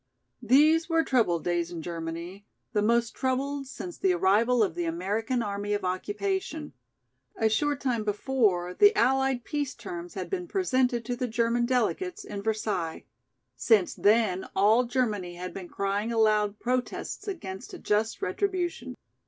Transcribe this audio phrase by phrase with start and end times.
[0.41, 5.43] These were troubled days in Germany, the most troubled since the arrival of the American
[5.43, 6.73] Army of Occupation.
[7.35, 12.23] A short time before the allied peace terms had been presented to the German delegates
[12.23, 13.05] in Versailles;
[13.55, 18.95] since then all Germany had been crying aloud protests against a just retribution.